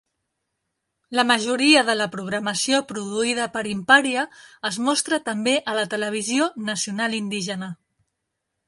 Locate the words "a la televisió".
5.75-6.51